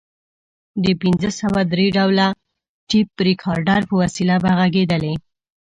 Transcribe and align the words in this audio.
د 0.83 0.85
پنځه 1.01 1.29
سوه 1.39 1.61
درې 1.73 1.87
ډوله 1.97 2.27
ټیپ 2.89 3.09
ریکارډر 3.27 3.81
په 3.89 3.95
وسیله 4.01 4.35
به 4.43 4.51
غږېدلې. 4.59 5.13